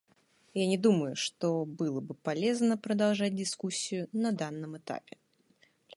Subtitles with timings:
[0.55, 5.19] Я не думаю, что было бы полезно продолжать дискуссию на данном этапе.